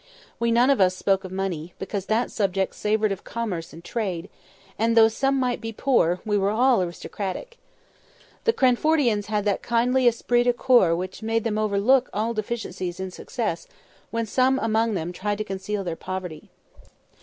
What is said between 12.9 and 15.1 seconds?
in success when some among